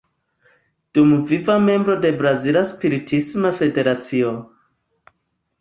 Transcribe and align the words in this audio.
Dumviva 0.97 1.57
membro 1.67 1.99
de 2.05 2.11
Brazila 2.21 2.63
Spiritisma 2.71 3.53
Federacio. 3.61 4.33